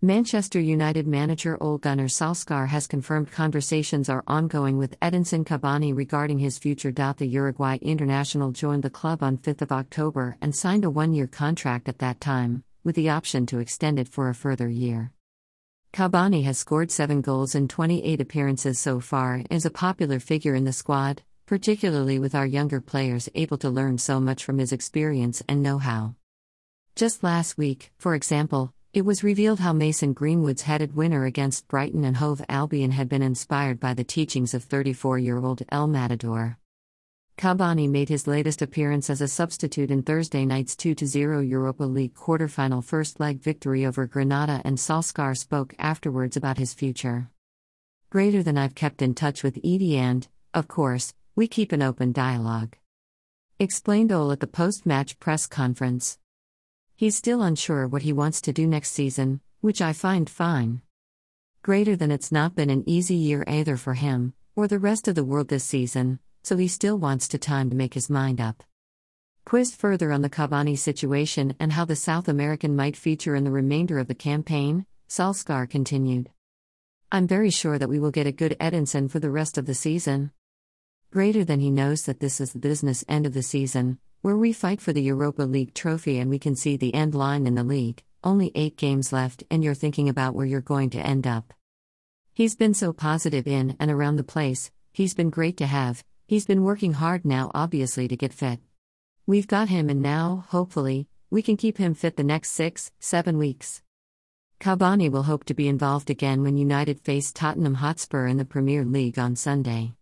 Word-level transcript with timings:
Manchester 0.00 0.60
United 0.60 1.08
manager 1.08 1.58
Ole 1.60 1.78
Gunnar 1.78 2.06
Solskjaer 2.06 2.68
has 2.68 2.86
confirmed 2.86 3.32
conversations 3.32 4.08
are 4.08 4.22
ongoing 4.28 4.78
with 4.78 4.98
Edinson 5.00 5.44
Cavani 5.44 5.92
regarding 5.92 6.38
his 6.38 6.56
future. 6.56 6.92
The 6.92 7.26
Uruguay 7.26 7.78
international 7.82 8.52
joined 8.52 8.84
the 8.84 8.90
club 8.90 9.24
on 9.24 9.38
5 9.38 9.72
October 9.72 10.36
and 10.40 10.54
signed 10.54 10.84
a 10.84 10.90
one 10.90 11.14
year 11.14 11.26
contract 11.26 11.88
at 11.88 11.98
that 11.98 12.20
time, 12.20 12.62
with 12.84 12.94
the 12.94 13.10
option 13.10 13.44
to 13.46 13.58
extend 13.58 13.98
it 13.98 14.06
for 14.06 14.28
a 14.28 14.36
further 14.36 14.68
year. 14.68 15.10
Cavani 15.92 16.44
has 16.44 16.58
scored 16.58 16.92
seven 16.92 17.20
goals 17.20 17.56
in 17.56 17.66
28 17.66 18.20
appearances 18.20 18.78
so 18.78 19.00
far 19.00 19.34
and 19.34 19.50
is 19.50 19.66
a 19.66 19.70
popular 19.70 20.20
figure 20.20 20.54
in 20.54 20.62
the 20.62 20.72
squad, 20.72 21.22
particularly 21.44 22.20
with 22.20 22.36
our 22.36 22.46
younger 22.46 22.80
players 22.80 23.28
able 23.34 23.58
to 23.58 23.68
learn 23.68 23.98
so 23.98 24.20
much 24.20 24.44
from 24.44 24.58
his 24.58 24.70
experience 24.70 25.42
and 25.48 25.60
know 25.60 25.78
how. 25.78 26.14
Just 26.94 27.24
last 27.24 27.58
week, 27.58 27.90
for 27.98 28.14
example, 28.14 28.72
it 28.98 29.04
was 29.04 29.22
revealed 29.22 29.60
how 29.60 29.72
Mason 29.72 30.12
Greenwood's 30.12 30.62
headed 30.62 30.96
winner 30.96 31.24
against 31.24 31.68
Brighton 31.68 32.02
and 32.02 32.16
Hove 32.16 32.42
Albion 32.48 32.90
had 32.90 33.08
been 33.08 33.22
inspired 33.22 33.78
by 33.78 33.94
the 33.94 34.02
teachings 34.02 34.54
of 34.54 34.64
34 34.64 35.20
year 35.20 35.38
old 35.38 35.62
El 35.70 35.86
Matador. 35.86 36.58
Cavani 37.36 37.88
made 37.88 38.08
his 38.08 38.26
latest 38.26 38.60
appearance 38.60 39.08
as 39.08 39.20
a 39.20 39.28
substitute 39.28 39.92
in 39.92 40.02
Thursday 40.02 40.44
night's 40.44 40.74
2 40.74 40.96
0 40.96 41.38
Europa 41.42 41.84
League 41.84 42.14
quarter-final 42.14 42.82
first 42.82 43.20
leg 43.20 43.40
victory 43.40 43.86
over 43.86 44.04
Granada, 44.08 44.60
and 44.64 44.78
Solskjaer 44.78 45.38
spoke 45.38 45.76
afterwards 45.78 46.36
about 46.36 46.58
his 46.58 46.74
future. 46.74 47.30
Greater 48.10 48.42
than 48.42 48.58
I've 48.58 48.74
kept 48.74 49.00
in 49.00 49.14
touch 49.14 49.44
with 49.44 49.58
Edie, 49.58 49.96
and, 49.96 50.26
of 50.52 50.66
course, 50.66 51.14
we 51.36 51.46
keep 51.46 51.70
an 51.70 51.82
open 51.82 52.10
dialogue. 52.10 52.74
Explained 53.60 54.10
Ole 54.10 54.32
at 54.32 54.40
the 54.40 54.48
post 54.48 54.86
match 54.86 55.20
press 55.20 55.46
conference. 55.46 56.18
He's 56.98 57.14
still 57.14 57.42
unsure 57.42 57.86
what 57.86 58.02
he 58.02 58.12
wants 58.12 58.40
to 58.40 58.52
do 58.52 58.66
next 58.66 58.90
season, 58.90 59.40
which 59.60 59.80
I 59.80 59.92
find 59.92 60.28
fine. 60.28 60.82
Greater 61.62 61.94
than 61.94 62.10
it's 62.10 62.32
not 62.32 62.56
been 62.56 62.70
an 62.70 62.82
easy 62.88 63.14
year 63.14 63.44
either 63.46 63.76
for 63.76 63.94
him, 63.94 64.34
or 64.56 64.66
the 64.66 64.80
rest 64.80 65.06
of 65.06 65.14
the 65.14 65.22
world 65.22 65.46
this 65.46 65.62
season, 65.62 66.18
so 66.42 66.56
he 66.56 66.66
still 66.66 66.98
wants 66.98 67.28
to 67.28 67.38
time 67.38 67.70
to 67.70 67.76
make 67.76 67.94
his 67.94 68.10
mind 68.10 68.40
up. 68.40 68.64
Quizzed 69.44 69.76
further 69.76 70.10
on 70.10 70.22
the 70.22 70.28
Cavani 70.28 70.76
situation 70.76 71.54
and 71.60 71.74
how 71.74 71.84
the 71.84 71.94
South 71.94 72.26
American 72.26 72.74
might 72.74 72.96
feature 72.96 73.36
in 73.36 73.44
the 73.44 73.52
remainder 73.52 74.00
of 74.00 74.08
the 74.08 74.14
campaign, 74.16 74.84
Solskjaer 75.08 75.70
continued. 75.70 76.30
I'm 77.12 77.28
very 77.28 77.50
sure 77.50 77.78
that 77.78 77.88
we 77.88 78.00
will 78.00 78.10
get 78.10 78.26
a 78.26 78.32
good 78.32 78.56
Edinson 78.58 79.08
for 79.08 79.20
the 79.20 79.30
rest 79.30 79.56
of 79.56 79.66
the 79.66 79.74
season. 79.74 80.32
Greater 81.12 81.44
than 81.44 81.60
he 81.60 81.70
knows 81.70 82.06
that 82.06 82.18
this 82.18 82.40
is 82.40 82.54
the 82.54 82.58
business 82.58 83.04
end 83.06 83.24
of 83.24 83.34
the 83.34 83.42
season, 83.44 84.00
where 84.20 84.36
we 84.36 84.52
fight 84.52 84.80
for 84.80 84.92
the 84.92 85.02
Europa 85.02 85.42
League 85.42 85.74
trophy 85.74 86.18
and 86.18 86.28
we 86.28 86.38
can 86.38 86.56
see 86.56 86.76
the 86.76 86.94
end 86.94 87.14
line 87.14 87.46
in 87.46 87.54
the 87.54 87.62
league, 87.62 88.02
only 88.24 88.50
eight 88.54 88.76
games 88.76 89.12
left, 89.12 89.44
and 89.50 89.62
you're 89.62 89.74
thinking 89.74 90.08
about 90.08 90.34
where 90.34 90.46
you're 90.46 90.60
going 90.60 90.90
to 90.90 90.98
end 90.98 91.26
up. 91.26 91.54
He's 92.34 92.56
been 92.56 92.74
so 92.74 92.92
positive 92.92 93.46
in 93.46 93.76
and 93.78 93.90
around 93.90 94.16
the 94.16 94.24
place, 94.24 94.70
he's 94.92 95.14
been 95.14 95.30
great 95.30 95.56
to 95.58 95.66
have, 95.66 96.04
he's 96.26 96.46
been 96.46 96.64
working 96.64 96.94
hard 96.94 97.24
now, 97.24 97.50
obviously, 97.54 98.08
to 98.08 98.16
get 98.16 98.32
fit. 98.32 98.58
We've 99.26 99.46
got 99.46 99.68
him, 99.68 99.88
and 99.88 100.02
now, 100.02 100.44
hopefully, 100.48 101.06
we 101.30 101.42
can 101.42 101.56
keep 101.56 101.78
him 101.78 101.94
fit 101.94 102.16
the 102.16 102.24
next 102.24 102.50
six, 102.50 102.90
seven 102.98 103.38
weeks. 103.38 103.82
Cavani 104.58 105.10
will 105.10 105.24
hope 105.24 105.44
to 105.44 105.54
be 105.54 105.68
involved 105.68 106.10
again 106.10 106.42
when 106.42 106.56
United 106.56 107.00
face 107.00 107.30
Tottenham 107.30 107.74
Hotspur 107.74 108.26
in 108.26 108.38
the 108.38 108.44
Premier 108.44 108.84
League 108.84 109.18
on 109.18 109.36
Sunday. 109.36 109.97